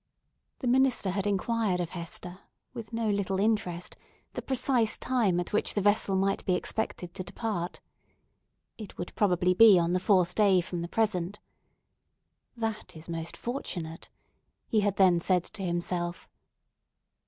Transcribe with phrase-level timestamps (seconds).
[0.61, 2.39] The minister had inquired of Hester,
[2.73, 3.95] with no little interest,
[4.33, 7.81] the precise time at which the vessel might be expected to depart.
[8.79, 11.37] It would probably be on the fourth day from the present.
[12.57, 14.09] "This is most fortunate!"
[14.65, 16.27] he had then said to himself.